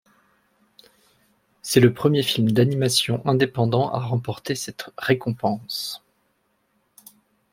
C'est 1.61 1.79
le 1.79 1.93
premier 1.93 2.23
film 2.23 2.49
d'animation 2.51 3.21
indépendant 3.23 3.91
à 3.93 3.99
remporter 3.99 4.55
cette 4.55 4.89
récompense. 4.97 6.03